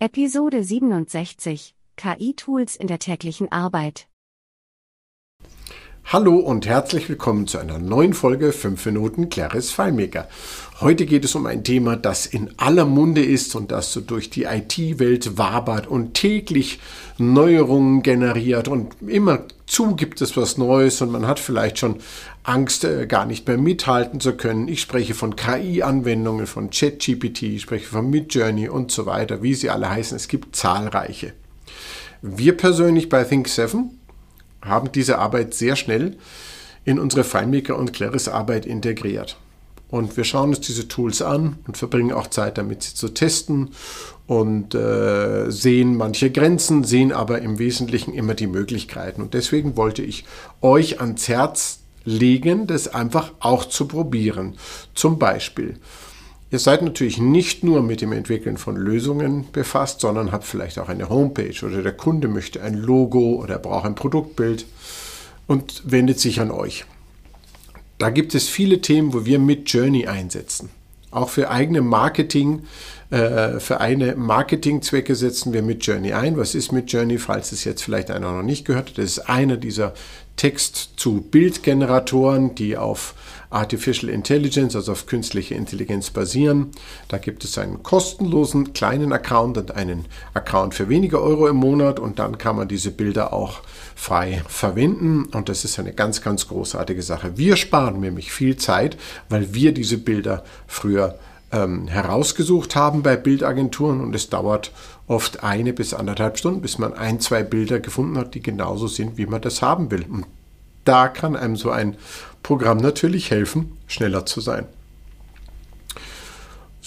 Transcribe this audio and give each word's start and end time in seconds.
Episode 0.00 0.62
67 0.62 1.74
KI-Tools 1.96 2.76
in 2.76 2.86
der 2.86 3.00
täglichen 3.00 3.50
Arbeit. 3.50 4.06
Hallo 6.10 6.36
und 6.36 6.64
herzlich 6.66 7.10
willkommen 7.10 7.46
zu 7.46 7.58
einer 7.58 7.78
neuen 7.78 8.14
Folge 8.14 8.54
5 8.54 8.86
Minuten 8.86 9.28
Claris 9.28 9.70
FileMaker. 9.70 10.26
Heute 10.80 11.04
geht 11.04 11.22
es 11.26 11.34
um 11.34 11.44
ein 11.44 11.64
Thema, 11.64 11.96
das 11.96 12.24
in 12.24 12.48
aller 12.56 12.86
Munde 12.86 13.22
ist 13.22 13.54
und 13.54 13.70
das 13.70 13.92
so 13.92 14.00
durch 14.00 14.30
die 14.30 14.44
IT-Welt 14.44 15.36
wabert 15.36 15.86
und 15.86 16.14
täglich 16.14 16.80
Neuerungen 17.18 18.02
generiert 18.02 18.68
und 18.68 18.94
immer 19.06 19.40
zu 19.66 19.96
gibt 19.96 20.22
es 20.22 20.34
was 20.34 20.56
Neues 20.56 21.02
und 21.02 21.12
man 21.12 21.26
hat 21.26 21.38
vielleicht 21.38 21.78
schon 21.78 21.96
Angst, 22.42 22.84
äh, 22.84 23.06
gar 23.06 23.26
nicht 23.26 23.46
mehr 23.46 23.58
mithalten 23.58 24.18
zu 24.18 24.32
können. 24.32 24.66
Ich 24.66 24.80
spreche 24.80 25.12
von 25.12 25.36
KI-Anwendungen, 25.36 26.46
von 26.46 26.70
ChatGPT, 26.70 27.42
ich 27.42 27.60
spreche 27.60 27.86
von 27.86 28.08
Midjourney 28.08 28.70
und 28.70 28.90
so 28.90 29.04
weiter, 29.04 29.42
wie 29.42 29.52
sie 29.52 29.68
alle 29.68 29.90
heißen. 29.90 30.16
Es 30.16 30.28
gibt 30.28 30.56
zahlreiche. 30.56 31.34
Wir 32.22 32.56
persönlich 32.56 33.10
bei 33.10 33.24
Think7 33.24 33.90
haben 34.68 34.92
diese 34.92 35.18
Arbeit 35.18 35.54
sehr 35.54 35.76
schnell 35.76 36.16
in 36.84 36.98
unsere 36.98 37.24
FileMaker 37.24 37.76
und 37.76 37.92
Claris 37.92 38.28
Arbeit 38.28 38.66
integriert. 38.66 39.36
Und 39.90 40.16
wir 40.16 40.24
schauen 40.24 40.50
uns 40.50 40.60
diese 40.60 40.86
Tools 40.86 41.22
an 41.22 41.58
und 41.66 41.76
verbringen 41.76 42.12
auch 42.12 42.26
Zeit 42.26 42.58
damit, 42.58 42.82
sie 42.82 42.94
zu 42.94 43.08
testen 43.08 43.70
und 44.26 44.74
äh, 44.74 45.50
sehen 45.50 45.96
manche 45.96 46.30
Grenzen, 46.30 46.84
sehen 46.84 47.12
aber 47.12 47.40
im 47.40 47.58
Wesentlichen 47.58 48.12
immer 48.12 48.34
die 48.34 48.46
Möglichkeiten. 48.46 49.22
Und 49.22 49.32
deswegen 49.32 49.76
wollte 49.76 50.02
ich 50.02 50.24
euch 50.60 51.00
ans 51.00 51.28
Herz 51.28 51.80
legen, 52.04 52.66
das 52.66 52.88
einfach 52.88 53.32
auch 53.40 53.64
zu 53.64 53.88
probieren. 53.88 54.56
Zum 54.94 55.18
Beispiel, 55.18 55.76
ihr 56.50 56.58
seid 56.58 56.82
natürlich 56.82 57.18
nicht 57.18 57.64
nur 57.64 57.82
mit 57.82 58.00
dem 58.00 58.12
Entwickeln 58.12 58.56
von 58.56 58.76
Lösungen 58.76 59.46
befasst, 59.52 60.00
sondern 60.00 60.32
habt 60.32 60.44
vielleicht 60.44 60.78
auch 60.78 60.88
eine 60.88 61.08
Homepage 61.08 61.64
oder 61.64 61.82
der 61.82 61.92
Kunde 61.92 62.28
möchte 62.28 62.62
ein 62.62 62.74
Logo 62.74 63.40
oder 63.42 63.54
er 63.54 63.60
braucht 63.60 63.86
ein 63.86 63.94
Produktbild 63.94 64.66
und 65.46 65.82
wendet 65.84 66.20
sich 66.20 66.40
an 66.40 66.50
euch. 66.50 66.84
Da 67.98 68.10
gibt 68.10 68.34
es 68.34 68.48
viele 68.48 68.80
Themen, 68.80 69.12
wo 69.12 69.26
wir 69.26 69.38
mit 69.38 69.70
Journey 69.70 70.06
einsetzen. 70.06 70.70
Auch 71.10 71.30
für 71.30 71.50
eigene 71.50 71.80
Marketing, 71.80 72.64
äh, 73.10 73.58
für 73.60 73.80
eine 73.80 74.14
Marketingzwecke 74.14 75.16
setzen 75.16 75.54
wir 75.54 75.62
mit 75.62 75.86
Journey 75.86 76.12
ein. 76.12 76.36
Was 76.36 76.54
ist 76.54 76.70
mit 76.70 76.92
Journey, 76.92 77.16
falls 77.18 77.50
es 77.50 77.64
jetzt 77.64 77.82
vielleicht 77.82 78.10
einer 78.10 78.30
noch 78.30 78.42
nicht 78.42 78.66
gehört 78.66 78.90
hat? 78.90 78.98
Das 78.98 79.06
ist 79.06 79.20
einer 79.20 79.56
dieser 79.56 79.94
Text-zu-Bild-Generatoren, 80.36 82.54
die 82.54 82.76
auf 82.76 83.14
Artificial 83.50 84.12
Intelligence, 84.12 84.76
also 84.76 84.92
auf 84.92 85.06
künstliche 85.06 85.54
Intelligenz 85.54 86.10
basieren. 86.10 86.70
Da 87.08 87.18
gibt 87.18 87.44
es 87.44 87.56
einen 87.58 87.82
kostenlosen 87.82 88.72
kleinen 88.72 89.12
Account 89.12 89.56
und 89.58 89.74
einen 89.74 90.06
Account 90.34 90.74
für 90.74 90.88
weniger 90.88 91.20
Euro 91.20 91.48
im 91.48 91.56
Monat 91.56 91.98
und 91.98 92.18
dann 92.18 92.38
kann 92.38 92.56
man 92.56 92.68
diese 92.68 92.90
Bilder 92.90 93.32
auch 93.32 93.60
frei 93.94 94.42
verwenden 94.48 95.24
und 95.32 95.48
das 95.48 95.64
ist 95.64 95.78
eine 95.78 95.92
ganz, 95.92 96.22
ganz 96.22 96.48
großartige 96.48 97.02
Sache. 97.02 97.36
Wir 97.36 97.56
sparen 97.56 98.00
nämlich 98.00 98.32
viel 98.32 98.56
Zeit, 98.56 98.96
weil 99.28 99.54
wir 99.54 99.72
diese 99.72 99.98
Bilder 99.98 100.44
früher 100.66 101.18
ähm, 101.50 101.88
herausgesucht 101.88 102.76
haben 102.76 103.02
bei 103.02 103.16
Bildagenturen 103.16 104.00
und 104.00 104.14
es 104.14 104.28
dauert 104.28 104.72
oft 105.06 105.42
eine 105.42 105.72
bis 105.72 105.94
anderthalb 105.94 106.38
Stunden, 106.38 106.60
bis 106.60 106.78
man 106.78 106.92
ein, 106.92 107.20
zwei 107.20 107.42
Bilder 107.42 107.80
gefunden 107.80 108.18
hat, 108.18 108.34
die 108.34 108.42
genauso 108.42 108.86
sind, 108.86 109.16
wie 109.16 109.26
man 109.26 109.40
das 109.40 109.62
haben 109.62 109.90
will. 109.90 110.04
Und 110.08 110.26
da 110.84 111.08
kann 111.08 111.36
einem 111.36 111.56
so 111.56 111.70
ein 111.70 111.96
Programm 112.42 112.78
natürlich 112.78 113.30
helfen, 113.30 113.76
schneller 113.86 114.26
zu 114.26 114.40
sein. 114.40 114.66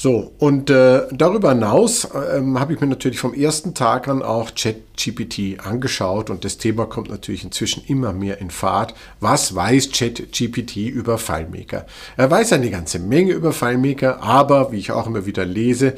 So, 0.03 0.33
und 0.39 0.71
äh, 0.71 1.03
darüber 1.11 1.51
hinaus 1.51 2.07
ähm, 2.33 2.59
habe 2.59 2.73
ich 2.73 2.81
mir 2.81 2.87
natürlich 2.87 3.19
vom 3.19 3.35
ersten 3.35 3.75
Tag 3.75 4.07
an 4.07 4.23
auch 4.23 4.55
ChatGPT 4.55 5.63
angeschaut 5.63 6.31
und 6.31 6.43
das 6.43 6.57
Thema 6.57 6.87
kommt 6.87 7.11
natürlich 7.11 7.43
inzwischen 7.43 7.83
immer 7.85 8.11
mehr 8.11 8.41
in 8.41 8.49
Fahrt. 8.49 8.95
Was 9.19 9.53
weiß 9.53 9.91
ChatGPT 9.91 10.77
über 10.77 11.19
FileMaker? 11.19 11.85
Er 12.17 12.31
weiß 12.31 12.53
eine 12.53 12.71
ganze 12.71 12.97
Menge 12.97 13.33
über 13.33 13.53
FileMaker, 13.53 14.23
aber 14.23 14.71
wie 14.71 14.79
ich 14.79 14.91
auch 14.91 15.05
immer 15.05 15.27
wieder 15.27 15.45
lese, 15.45 15.93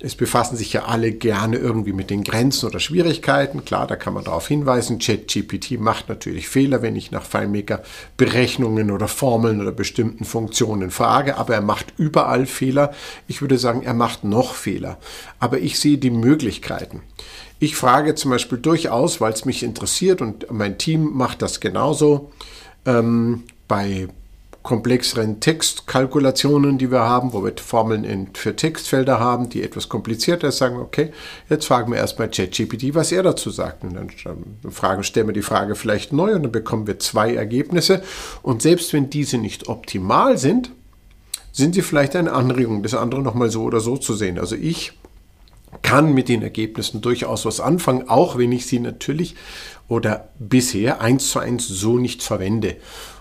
es 0.00 0.14
befassen 0.14 0.56
sich 0.56 0.72
ja 0.72 0.84
alle 0.84 1.10
gerne 1.10 1.56
irgendwie 1.56 1.92
mit 1.92 2.10
den 2.10 2.22
Grenzen 2.22 2.66
oder 2.66 2.78
Schwierigkeiten. 2.78 3.64
Klar, 3.64 3.88
da 3.88 3.96
kann 3.96 4.14
man 4.14 4.22
darauf 4.22 4.46
hinweisen. 4.46 5.00
ChatGPT 5.00 5.72
macht 5.80 6.08
natürlich 6.08 6.48
Fehler, 6.48 6.82
wenn 6.82 6.94
ich 6.94 7.10
nach 7.10 7.24
FileMaker 7.24 7.82
Berechnungen 8.16 8.92
oder 8.92 9.08
Formeln 9.08 9.60
oder 9.60 9.72
bestimmten 9.72 10.24
Funktionen 10.24 10.92
frage, 10.92 11.36
aber 11.36 11.54
er 11.54 11.62
macht 11.62 11.94
überall 11.96 12.46
Fehler. 12.46 12.92
Ich 13.26 13.40
würde 13.40 13.58
sagen, 13.58 13.82
er 13.82 13.94
macht 13.94 14.22
noch 14.22 14.54
Fehler. 14.54 14.98
Aber 15.40 15.58
ich 15.58 15.80
sehe 15.80 15.98
die 15.98 16.10
Möglichkeiten. 16.10 17.02
Ich 17.58 17.74
frage 17.74 18.14
zum 18.14 18.30
Beispiel 18.30 18.58
durchaus, 18.58 19.20
weil 19.20 19.32
es 19.32 19.44
mich 19.44 19.64
interessiert 19.64 20.22
und 20.22 20.46
mein 20.52 20.78
Team 20.78 21.10
macht 21.12 21.42
das 21.42 21.58
genauso, 21.58 22.30
ähm, 22.86 23.42
bei 23.66 24.06
komplexeren 24.62 25.40
Textkalkulationen, 25.40 26.78
die 26.78 26.90
wir 26.90 27.00
haben, 27.00 27.32
wo 27.32 27.44
wir 27.44 27.52
Formeln 27.56 28.04
in, 28.04 28.34
für 28.34 28.54
Textfelder 28.54 29.18
haben, 29.18 29.48
die 29.48 29.62
etwas 29.62 29.88
komplizierter 29.88 30.52
sagen, 30.52 30.76
okay, 30.76 31.12
jetzt 31.48 31.66
fragen 31.66 31.92
wir 31.92 31.98
erstmal 31.98 32.30
ChatGPT, 32.30 32.94
was 32.94 33.12
er 33.12 33.22
dazu 33.22 33.50
sagt. 33.50 33.84
Und 33.84 33.94
dann 33.94 34.10
fragen, 34.70 35.04
stellen 35.04 35.28
wir 35.28 35.32
die 35.32 35.42
Frage 35.42 35.74
vielleicht 35.74 36.12
neu 36.12 36.34
und 36.34 36.42
dann 36.42 36.52
bekommen 36.52 36.86
wir 36.86 36.98
zwei 36.98 37.34
Ergebnisse. 37.34 38.02
Und 38.42 38.60
selbst 38.60 38.92
wenn 38.92 39.10
diese 39.10 39.38
nicht 39.38 39.68
optimal 39.68 40.36
sind, 40.36 40.70
sind 41.52 41.74
sie 41.74 41.82
vielleicht 41.82 42.14
eine 42.14 42.32
Anregung, 42.32 42.82
das 42.82 42.94
andere 42.94 43.22
nochmal 43.22 43.50
so 43.50 43.62
oder 43.62 43.80
so 43.80 43.96
zu 43.96 44.14
sehen. 44.14 44.38
Also 44.38 44.54
ich 44.54 44.92
kann 45.82 46.12
mit 46.14 46.28
den 46.28 46.42
Ergebnissen 46.42 47.00
durchaus 47.00 47.44
was 47.44 47.60
anfangen, 47.60 48.08
auch 48.08 48.38
wenn 48.38 48.52
ich 48.52 48.66
sie 48.66 48.80
natürlich 48.80 49.34
oder 49.88 50.28
bisher 50.38 51.00
eins 51.00 51.30
zu 51.30 51.38
eins 51.38 51.66
so 51.66 51.98
nicht 51.98 52.22
verwende. 52.22 52.76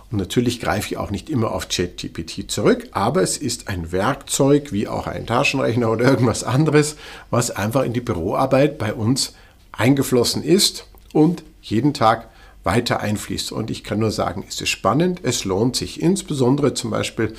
Und 0.10 0.20
natürlich 0.20 0.62
greife 0.62 0.88
ich 0.92 0.98
auch 0.98 1.12
nicht 1.12 1.30
immer 1.30 1.52
auf 1.52 1.68
ChatGPT 1.68 2.50
zurück, 2.50 2.88
aber 2.92 3.22
es 3.22 3.38
ist 3.38 3.68
ein 3.68 3.92
Werkzeug 3.92 4.72
wie 4.72 4.88
auch 4.88 5.06
ein 5.06 5.26
Taschenrechner 5.26 5.92
oder 5.92 6.06
irgendwas 6.06 6.46
anderes, 6.46 6.96
was 7.30 7.52
einfach 7.52 7.84
in 7.84 7.92
die 7.92 8.02
Büroarbeit 8.02 8.78
bei 8.78 8.94
uns 8.94 9.34
eingeflossen 9.74 10.44
ist 10.44 10.88
und 11.12 11.44
jeden 11.62 11.94
Tag 11.94 12.30
weiter 12.64 13.02
einfließt. 13.02 13.52
Und 13.52 13.70
ich 13.70 13.84
kann 13.84 14.00
nur 14.00 14.12
sagen, 14.12 14.46
es 14.48 14.62
ist 14.62 14.70
spannend, 14.70 15.20
es 15.24 15.44
lohnt 15.44 15.76
sich, 15.76 16.02
insbesondere 16.02 16.74
zum 16.74 16.90
Beispiel, 16.90 17.34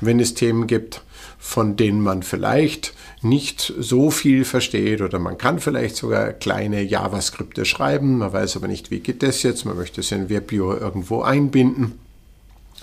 wenn 0.00 0.20
es 0.20 0.34
Themen 0.34 0.68
gibt, 0.68 1.02
von 1.38 1.76
denen 1.76 2.00
man 2.00 2.22
vielleicht 2.22 2.94
nicht 3.22 3.72
so 3.78 4.10
viel 4.10 4.44
versteht 4.44 5.00
oder 5.00 5.18
man 5.18 5.36
kann 5.36 5.58
vielleicht 5.58 5.96
sogar 5.96 6.32
kleine 6.32 6.82
JavaScripte 6.82 7.64
schreiben, 7.64 8.18
man 8.18 8.32
weiß 8.32 8.56
aber 8.56 8.68
nicht, 8.68 8.90
wie 8.90 9.00
geht 9.00 9.22
das 9.22 9.42
jetzt, 9.42 9.64
man 9.64 9.76
möchte 9.76 10.00
es 10.00 10.12
in 10.12 10.28
WebViewer 10.28 10.80
irgendwo 10.80 11.22
einbinden 11.22 11.98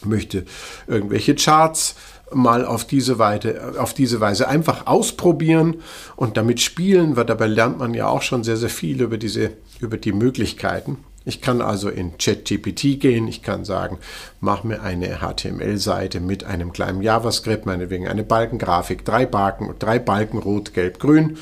möchte 0.06 0.46
irgendwelche 0.88 1.36
Charts 1.36 1.96
mal 2.34 2.66
auf 2.66 2.86
diese, 2.86 3.20
Weise, 3.20 3.74
auf 3.78 3.94
diese 3.94 4.20
Weise 4.20 4.48
einfach 4.48 4.88
ausprobieren 4.88 5.82
und 6.16 6.38
damit 6.38 6.62
spielen, 6.62 7.16
weil 7.16 7.26
dabei 7.26 7.48
lernt 7.48 7.80
man 7.80 7.94
ja 7.94 8.08
auch 8.08 8.22
schon 8.22 8.44
sehr, 8.44 8.58
sehr 8.58 8.70
viel 8.70 9.02
über, 9.02 9.18
diese, 9.18 9.52
über 9.80 9.98
die 9.98 10.14
Möglichkeiten. 10.14 10.98
Ich 11.24 11.40
kann 11.40 11.62
also 11.62 11.90
in 11.90 12.18
ChatGPT 12.18 13.00
gehen, 13.00 13.28
ich 13.28 13.44
kann 13.44 13.64
sagen, 13.64 14.00
mach 14.40 14.64
mir 14.64 14.82
eine 14.82 15.20
HTML-Seite 15.20 16.20
mit 16.20 16.46
einem 16.46 16.74
kleinen 16.74 17.04
JavaScript, 17.04 17.68
meinetwegen 17.68 18.08
eine 18.08 18.24
Balkengrafik, 18.24 19.06
drei 19.06 19.28
Balken, 19.28 19.76
drei 19.78 20.00
Balken 20.00 20.40
rot, 20.40 20.74
gelb, 20.74 21.00
grün, 21.00 21.38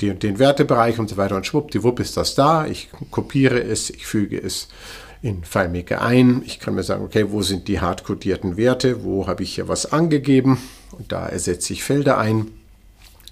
den, 0.00 0.18
den 0.18 0.38
Wertebereich 0.38 0.98
und 0.98 1.10
so 1.10 1.18
weiter 1.18 1.36
und 1.36 1.44
schwuppdiwupp 1.44 2.00
ist 2.00 2.16
das 2.16 2.36
da. 2.36 2.66
Ich 2.66 2.88
kopiere 3.10 3.60
es, 3.60 3.90
ich 3.90 4.06
füge 4.06 4.40
es 4.40 4.68
in 5.22 5.44
FileMaker 5.44 6.02
ein. 6.02 6.42
Ich 6.44 6.60
kann 6.60 6.74
mir 6.74 6.82
sagen, 6.82 7.04
okay, 7.04 7.26
wo 7.30 7.42
sind 7.42 7.68
die 7.68 7.80
hardcodierten 7.80 8.56
Werte? 8.56 9.04
Wo 9.04 9.26
habe 9.26 9.42
ich 9.42 9.54
hier 9.54 9.68
was 9.68 9.92
angegeben? 9.92 10.58
Und 10.92 11.12
da 11.12 11.26
ersetze 11.26 11.72
ich 11.72 11.82
Felder 11.84 12.18
ein. 12.18 12.57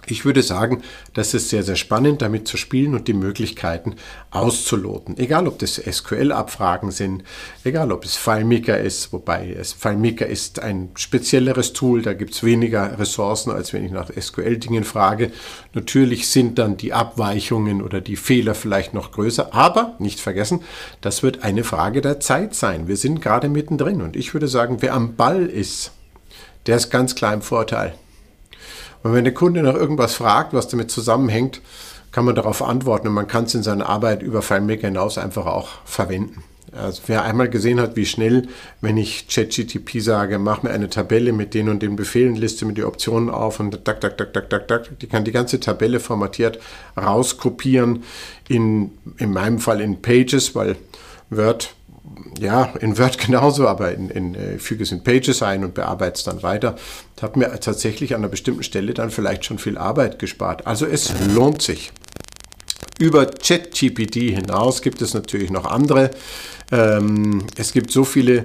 Ich 0.08 0.25
würde 0.25 0.43
sagen, 0.43 0.82
das 1.14 1.35
ist 1.35 1.49
sehr, 1.49 1.64
sehr 1.64 1.75
spannend, 1.75 2.23
damit 2.23 2.47
zu 2.47 2.56
spielen 2.56 2.94
und 2.94 3.08
die 3.08 3.12
Möglichkeiten 3.12 3.97
auszuloten. 4.31 5.19
Egal, 5.19 5.49
ob 5.49 5.58
das 5.58 5.75
SQL-Abfragen 5.75 6.93
sind, 6.93 7.25
egal, 7.64 7.91
ob 7.91 8.05
es 8.05 8.17
FileMaker 8.17 8.79
ist, 8.79 9.12
wobei 9.12 9.53
es 9.53 9.73
FileMaker 9.73 10.26
ist 10.26 10.61
ein 10.61 10.91
spezielleres 10.94 11.73
Tool, 11.73 12.03
da 12.03 12.12
gibt 12.12 12.35
es 12.35 12.44
weniger 12.44 12.99
Ressourcen, 12.99 13.50
als 13.50 13.73
wenn 13.73 13.85
ich 13.85 13.91
nach 13.91 14.11
SQL-Dingen 14.11 14.85
frage. 14.85 15.32
Natürlich 15.75 16.29
sind 16.29 16.58
dann 16.58 16.76
die 16.76 16.93
Abweichungen 16.93 17.82
oder 17.82 18.00
die 18.00 18.17
Fehler 18.17 18.55
vielleicht 18.55 18.94
noch 18.94 19.11
größer, 19.11 19.53
aber 19.55 19.97
nicht 19.99 20.20
vergessen, 20.20 20.61
das 21.00 21.25
wird 21.25 21.43
eine 21.43 21.64
Frage 21.64 22.00
der 22.00 22.20
Zeit 22.20 22.55
sein. 22.55 22.87
Wir 22.87 22.97
sind 22.97 23.20
gerade 23.20 23.49
mittendrin 23.49 24.03
und 24.03 24.14
ich 24.14 24.35
würde 24.35 24.47
sagen, 24.47 24.79
wer 24.81 24.94
am 24.94 25.17
Ball 25.17 25.47
ist, 25.47 25.91
der 26.67 26.76
ist 26.76 26.91
ganz 26.91 27.14
klar 27.14 27.35
im 27.35 27.43
Vorteil. 27.43 27.94
Und 29.06 29.12
wenn 29.14 29.23
der 29.23 29.35
Kunde 29.35 29.62
nach 29.62 29.76
irgendwas 29.76 30.14
fragt, 30.14 30.53
was 30.53 30.67
damit 30.67 30.91
zusammenhängt, 30.91 31.61
kann 32.11 32.25
man 32.25 32.35
darauf 32.35 32.61
antworten 32.61 33.06
und 33.06 33.14
man 33.14 33.29
kann 33.29 33.44
es 33.44 33.55
in 33.55 33.62
seiner 33.62 33.88
Arbeit 33.88 34.20
über 34.20 34.43
FileMaker 34.43 34.88
hinaus 34.88 35.17
einfach 35.17 35.47
auch 35.47 35.69
verwenden. 35.85 36.43
Also 36.73 37.03
wer 37.06 37.23
einmal 37.23 37.49
gesehen 37.49 37.81
hat, 37.81 37.94
wie 37.94 38.05
schnell, 38.05 38.49
wenn 38.81 38.97
ich 38.97 39.29
ChatGTP 39.29 40.00
sage, 40.00 40.41
mach 40.41 40.64
mir 40.64 40.70
eine 40.70 40.91
Tabelle 40.91 41.32
mit 41.32 41.55
den 41.55 41.69
und 41.69 41.85
den 41.85 41.94
Befehlen, 41.94 42.35
liste 42.35 42.67
mir 42.67 42.73
die 42.73 42.82
Optionen 42.82 43.31
auf 43.31 43.61
und 43.61 43.85
tak, 43.85 44.00
tak, 44.00 44.19
tak, 44.19 44.32
tak, 44.32 44.50
tak, 44.50 44.67
tak, 44.67 44.99
die 44.99 45.06
kann 45.06 45.23
die 45.23 45.31
ganze 45.31 45.61
Tabelle 45.61 46.00
formatiert 46.00 46.58
rauskopieren, 46.97 48.03
in, 48.49 48.91
in 49.19 49.32
meinem 49.32 49.61
Fall 49.61 49.81
in 49.81 50.03
Pages, 50.03 50.56
weil 50.56 50.75
Word, 51.31 51.75
ja, 52.38 52.75
in 52.81 52.99
Word 52.99 53.19
genauso, 53.26 53.67
aber 53.69 53.93
in, 53.93 54.11
in, 54.11 54.35
äh, 54.35 54.58
füge 54.58 54.82
es 54.82 54.93
in 54.93 55.03
Pages 55.03 55.43
ein 55.43 55.64
und 55.64 55.75
bearbeite 55.75 56.14
es 56.14 56.25
dann 56.25 56.43
weiter. 56.43 56.76
Das 57.14 57.23
hat 57.23 57.37
mir 57.37 57.49
tatsächlich 57.61 58.14
an 58.14 58.20
einer 58.20 58.29
bestimmten 58.29 58.62
Stelle 58.62 58.94
dann 58.94 59.11
vielleicht 59.11 59.44
schon 59.44 59.58
viel 59.58 59.79
Arbeit 59.79 60.19
gespart. 60.19 60.67
Also 60.67 60.87
es 60.87 61.12
lohnt 61.35 61.62
sich. 61.62 61.93
Über 62.99 63.26
ChatGPT 63.26 64.14
hinaus 64.14 64.81
gibt 64.81 65.03
es 65.03 65.12
natürlich 65.12 65.50
noch 65.50 65.67
andere. 65.67 66.11
Ähm, 66.73 67.47
es 67.56 67.73
gibt 67.73 67.91
so 67.91 68.05
viele 68.05 68.44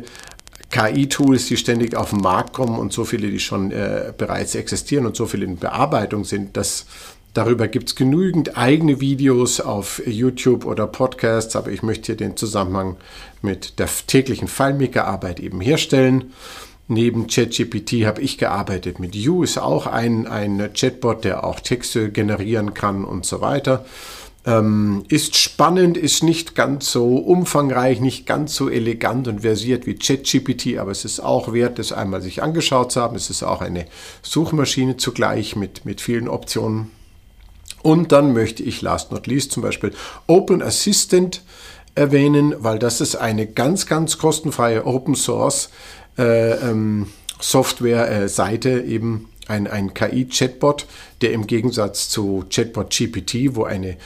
KI-Tools, 0.72 1.48
die 1.48 1.58
ständig 1.58 1.96
auf 1.96 2.12
den 2.12 2.20
Markt 2.20 2.54
kommen 2.54 2.78
und 2.80 2.94
so 2.94 3.06
viele, 3.06 3.30
die 3.30 3.40
schon 3.40 3.72
äh, 3.72 4.14
bereits 4.18 4.56
existieren 4.56 5.06
und 5.06 5.16
so 5.16 5.26
viele 5.26 5.46
in 5.46 5.58
Bearbeitung 5.58 6.24
sind, 6.24 6.58
dass 6.58 6.86
Darüber 7.34 7.70
gibt 7.70 7.90
es 7.90 7.96
genügend 7.96 8.58
eigene 8.58 9.00
Videos 9.00 9.62
auf 9.62 10.02
YouTube 10.06 10.66
oder 10.66 10.86
Podcasts, 10.86 11.56
aber 11.56 11.72
ich 11.72 11.82
möchte 11.82 12.08
hier 12.08 12.18
den 12.18 12.36
Zusammenhang 12.36 12.98
mit 13.42 13.80
der 13.80 13.88
täglichen 14.08 14.50
FileMaker-Arbeit 14.50 15.40
eben 15.40 15.62
herstellen. 15.62 16.34
Neben 16.90 17.28
ChatGPT 17.28 18.06
habe 18.06 18.22
ich 18.22 18.38
gearbeitet 18.38 19.00
mit 19.00 19.16
You, 19.16 19.44
ist 19.44 19.58
auch 19.58 19.88
ein, 19.88 20.28
ein 20.28 20.72
Chatbot, 20.74 21.24
der 21.24 21.46
auch 21.46 21.62
Texte 21.62 22.12
generieren 22.12 22.74
kann 22.74 23.06
und 23.06 23.26
so 23.26 23.40
weiter. 23.40 23.86
Ähm, 24.46 25.06
ist 25.08 25.38
spannend, 25.38 25.96
ist 25.96 26.24
nicht 26.24 26.54
ganz 26.54 26.92
so 26.92 27.16
umfangreich, 27.16 28.02
nicht 28.02 28.26
ganz 28.26 28.56
so 28.56 28.70
elegant 28.70 29.30
und 29.30 29.42
versiert 29.42 29.86
wie 29.86 29.96
ChatGPT, 29.96 30.80
aber 30.80 30.92
es 30.92 31.06
ist 31.06 31.22
auch 31.22 31.54
wert, 31.54 31.80
das 31.80 31.94
einmal 31.94 32.22
sich 32.22 32.44
angeschaut 32.44 32.92
zu 32.92 33.00
haben. 33.00 33.16
Es 33.16 33.30
ist 33.30 33.44
auch 33.44 33.62
eine 33.62 33.86
Suchmaschine 34.22 34.98
zugleich 34.98 35.56
mit, 35.56 35.86
mit 35.86 36.02
vielen 36.02 36.28
Optionen. 36.28 36.92
Und 37.84 38.12
dann 38.12 38.34
möchte 38.34 38.64
ich 38.64 38.82
last 38.82 39.12
not 39.12 39.28
least 39.28 39.52
zum 39.52 39.64
Beispiel 39.64 39.92
Open 40.28 40.62
Assistant 40.62 41.44
erwähnen, 41.96 42.56
weil 42.60 42.80
das 42.80 43.02
ist 43.02 43.16
eine 43.16 43.48
ganz, 43.48 43.86
ganz 43.86 44.18
kostenfreie 44.18 44.86
Open 44.86 45.16
Source 45.16 45.70
äh, 46.18 46.52
ähm, 46.52 47.08
Software-Seite 47.40 48.70
äh, 48.70 48.86
eben 48.86 49.30
ein, 49.48 49.68
ein 49.68 49.94
KI-Chatbot, 49.94 50.86
der 51.22 51.34
im 51.34 51.48
Gegensatz 51.48 52.10
zu 52.10 52.46
Chatbot 52.50 52.92
GPT, 52.92 53.56
wo 53.56 53.64
eine 53.64 53.98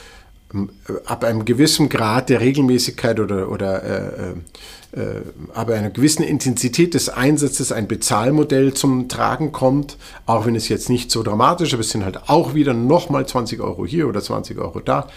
ab 1.06 1.24
einem 1.24 1.46
gewissen 1.46 1.90
Grad 1.90 2.30
der 2.30 2.42
Regelmäßigkeit 2.42 3.20
oder, 3.20 3.52
oder 3.52 3.84
äh, 3.84 4.32
äh, 4.32 4.34
äh, 4.96 5.22
ab 5.54 5.70
einer 5.70 5.90
gewissen 5.90 6.24
Intensität 6.24 6.94
des 6.94 7.10
Einsatzes 7.10 7.72
ein 7.72 7.88
Bezahlmodell 7.88 8.74
zum 8.74 9.10
Tragen 9.10 9.52
kommt, 9.52 9.98
auch 10.26 10.46
wenn 10.46 10.56
es 10.56 10.70
jetzt 10.70 10.90
nicht 10.90 11.12
so 11.12 11.22
dramatisch, 11.22 11.70
ist, 11.70 11.74
aber 11.74 11.82
es 11.82 11.90
sind 11.90 12.06
halt 12.06 12.30
auch 12.30 12.54
wieder 12.54 12.74
nochmal 12.74 13.28
20 13.28 13.60
Euro 13.60 13.86
hier 13.86 14.08
oder 14.08 14.22
20 14.22 14.58
Euro 14.58 14.80
da. 14.80 15.10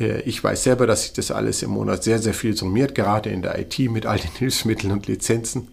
Äh, 0.00 0.22
ich 0.22 0.42
weiß 0.42 0.62
selber, 0.62 0.86
dass 0.86 1.02
sich 1.02 1.12
das 1.12 1.30
alles 1.30 1.62
im 1.62 1.70
Monat 1.70 2.02
sehr, 2.02 2.18
sehr 2.18 2.34
viel 2.34 2.56
summiert, 2.56 2.94
gerade 2.94 3.30
in 3.30 3.42
der 3.42 3.58
IT 3.58 3.78
mit 3.78 4.06
all 4.06 4.18
den 4.18 4.30
Hilfsmitteln 4.38 4.92
und 4.92 5.06
Lizenzen. 5.06 5.68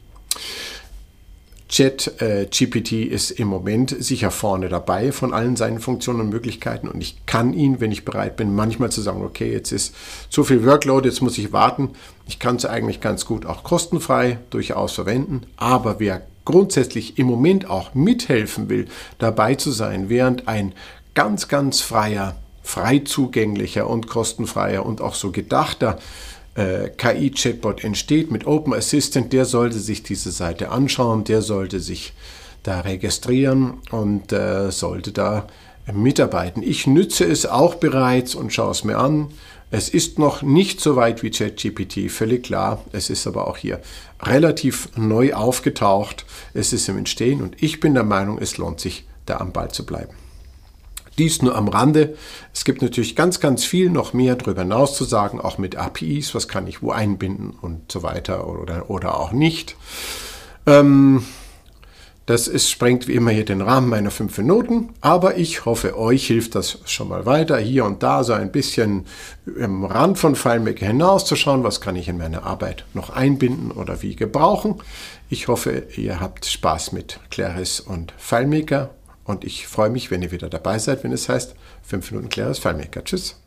Chat 1.74 2.22
äh, 2.22 2.46
GPT 2.46 2.92
ist 2.92 3.32
im 3.32 3.48
Moment 3.48 3.96
sicher 3.98 4.30
vorne 4.30 4.70
dabei 4.70 5.12
von 5.12 5.34
allen 5.34 5.56
seinen 5.56 5.80
Funktionen 5.80 6.20
und 6.20 6.30
Möglichkeiten 6.30 6.88
und 6.88 7.02
ich 7.02 7.26
kann 7.26 7.52
ihn, 7.52 7.82
wenn 7.82 7.92
ich 7.92 8.06
bereit 8.06 8.36
bin, 8.36 8.54
manchmal 8.54 8.92
zu 8.92 9.02
sagen, 9.02 9.24
okay, 9.24 9.52
jetzt 9.52 9.72
ist 9.72 9.96
zu 10.30 10.44
viel 10.44 10.64
Workload, 10.68 11.10
jetzt 11.10 11.24
muss 11.24 11.36
ich 11.40 11.52
warten. 11.52 11.90
Ich 12.28 12.38
kann 12.38 12.58
es 12.58 12.68
eigentlich 12.68 13.02
ganz 13.02 13.26
gut 13.26 13.48
auch 13.48 13.64
kostenfrei 13.64 14.38
durchaus 14.52 14.94
verwenden, 14.94 15.48
aber 15.58 16.00
wer 16.00 16.22
grundsätzlich 16.46 17.18
im 17.18 17.26
Moment 17.26 17.68
auch 17.68 17.96
mithelfen 17.96 18.70
will, 18.70 18.86
dabei 19.18 19.56
zu 19.56 19.72
sein, 19.72 20.10
während 20.10 20.48
ein 20.48 20.76
ganz, 21.16 21.48
ganz 21.48 21.82
freier, 21.82 22.36
frei 22.62 23.00
zugänglicher 23.00 23.90
und 23.90 24.06
kostenfreier 24.06 24.86
und 24.86 25.02
auch 25.02 25.16
so 25.16 25.32
gedachter 25.32 25.98
äh, 26.56 26.90
KI-Chatbot 26.90 27.84
entsteht 27.84 28.32
mit 28.32 28.46
Open 28.46 28.74
Assistant, 28.74 29.34
der 29.34 29.46
sollte 29.46 29.80
sich 29.80 30.04
diese 30.04 30.32
Seite 30.32 30.70
anschauen, 30.70 31.24
der 31.24 31.42
sollte 31.42 31.80
sich 31.80 32.14
da 32.64 32.82
registrieren 32.82 33.80
und 33.92 34.32
äh, 34.32 34.72
sollte 34.72 35.12
da 35.12 35.48
mitarbeiten. 35.92 36.64
Ich 36.64 36.88
nütze 36.88 37.26
es 37.26 37.46
auch 37.46 37.76
bereits 37.76 38.36
und 38.36 38.54
schaue 38.54 38.72
es 38.72 38.84
mir 38.84 38.98
an. 38.98 39.30
Es 39.70 39.90
ist 39.90 40.20
noch 40.20 40.44
nicht 40.44 40.80
so 40.80 40.96
weit 40.96 41.24
wie 41.24 41.32
ChatGPT, 41.32 42.10
völlig 42.10 42.44
klar. 42.44 42.84
Es 42.92 43.10
ist 43.10 43.26
aber 43.28 43.48
auch 43.48 43.58
hier 43.58 43.82
relativ 44.22 44.90
neu 44.96 45.34
aufgetaucht. 45.34 46.26
Es 46.54 46.74
ist 46.74 46.88
im 46.88 47.00
Entstehen 47.00 47.42
und 47.42 47.62
ich 47.62 47.80
bin 47.80 47.96
der 47.96 48.04
Meinung, 48.04 48.38
es 48.38 48.58
lohnt 48.58 48.80
sich, 48.80 49.06
da 49.26 49.38
am 49.38 49.52
Ball 49.52 49.72
zu 49.72 49.86
bleiben. 49.86 50.14
Dies 51.18 51.42
nur 51.42 51.56
am 51.56 51.68
Rande. 51.68 52.16
Es 52.54 52.66
gibt 52.66 52.82
natürlich 52.82 53.16
ganz, 53.16 53.40
ganz 53.40 53.64
viel 53.64 53.90
noch 53.90 54.14
mehr 54.14 54.36
darüber 54.36 54.62
hinaus 54.62 54.96
zu 54.96 55.04
sagen, 55.04 55.40
auch 55.40 55.58
mit 55.58 55.76
APIs, 55.76 56.34
was 56.34 56.48
kann 56.48 56.68
ich 56.68 56.82
wo 56.82 56.92
einbinden 56.92 57.52
und 57.62 57.92
so 57.92 58.04
weiter 58.04 58.48
oder, 58.48 58.90
oder 58.90 59.20
auch 59.20 59.32
nicht. 59.32 59.76
Ähm, 60.66 61.24
das 62.26 62.48
ist, 62.48 62.70
sprengt 62.70 63.10
wie 63.10 63.16
immer 63.16 63.32
hier 63.32 63.44
den 63.44 63.62
Rahmen 63.62 63.90
meiner 63.90 64.10
fünf 64.10 64.38
Minuten, 64.38 64.94
aber 65.02 65.36
ich 65.38 65.66
hoffe, 65.66 65.98
euch 65.98 66.26
hilft 66.26 66.56
das 66.56 66.80
schon 66.86 67.10
mal 67.10 67.26
weiter, 67.26 67.58
hier 67.58 67.84
und 67.84 68.02
da 68.02 68.24
so 68.24 68.32
ein 68.32 68.50
bisschen 68.50 69.06
im 69.58 69.84
Rand 69.84 70.18
von 70.18 70.36
FileMaker 70.36 70.86
hinauszuschauen, 70.86 71.66
was 71.66 71.82
kann 71.82 71.98
ich 71.98 72.08
in 72.08 72.18
meine 72.18 72.44
Arbeit 72.44 72.86
noch 72.94 73.10
einbinden 73.10 73.72
oder 73.72 74.02
wie 74.02 74.16
gebrauchen. 74.16 74.76
Ich 75.30 75.50
hoffe, 75.50 75.88
ihr 75.98 76.22
habt 76.22 76.46
Spaß 76.46 76.94
mit 76.94 77.20
Claris 77.30 77.82
und 77.82 78.14
FileMaker 78.18 78.92
und 79.26 79.44
ich 79.44 79.68
freue 79.68 79.90
mich, 79.90 80.12
wenn 80.12 80.22
ihr 80.22 80.32
wieder 80.32 80.50
dabei 80.50 80.80
seid, 80.80 81.04
wenn 81.04 81.12
es 81.12 81.30
heißt 81.30 81.56
5 81.84 82.12
Minuten 82.12 82.30
Claris 82.30 82.60
FileMaker. 82.60 83.04
Tschüss. 83.04 83.43